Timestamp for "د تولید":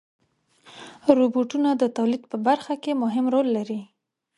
1.81-2.23